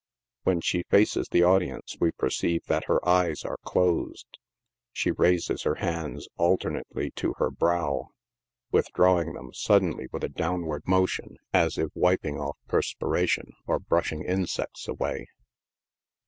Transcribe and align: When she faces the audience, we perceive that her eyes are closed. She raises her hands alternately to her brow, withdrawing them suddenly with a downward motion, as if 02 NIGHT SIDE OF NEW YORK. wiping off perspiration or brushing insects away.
When 0.41 0.61
she 0.61 0.81
faces 0.89 1.27
the 1.29 1.43
audience, 1.43 1.95
we 1.99 2.09
perceive 2.11 2.63
that 2.65 2.85
her 2.85 3.07
eyes 3.07 3.43
are 3.45 3.59
closed. 3.63 4.39
She 4.91 5.11
raises 5.11 5.61
her 5.61 5.75
hands 5.75 6.27
alternately 6.37 7.11
to 7.17 7.35
her 7.37 7.51
brow, 7.51 8.07
withdrawing 8.71 9.33
them 9.33 9.53
suddenly 9.53 10.07
with 10.11 10.23
a 10.23 10.27
downward 10.29 10.87
motion, 10.87 11.37
as 11.53 11.73
if 11.73 11.75
02 11.75 11.81
NIGHT 11.81 11.81
SIDE 11.81 11.81
OF 11.81 11.93
NEW 11.93 12.01
YORK. 12.01 12.03
wiping 12.03 12.39
off 12.39 12.57
perspiration 12.67 13.51
or 13.67 13.77
brushing 13.79 14.25
insects 14.25 14.87
away. 14.87 15.27